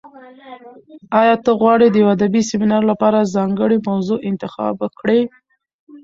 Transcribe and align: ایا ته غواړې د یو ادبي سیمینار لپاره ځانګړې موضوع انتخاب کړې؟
ایا 1.19 1.35
ته 1.43 1.51
غواړې 1.59 1.87
د 1.89 1.95
یو 2.01 2.09
ادبي 2.17 2.41
سیمینار 2.49 2.83
لپاره 2.91 3.29
ځانګړې 3.35 3.77
موضوع 3.87 4.19
انتخاب 4.29 4.75
کړې؟ 4.99 5.19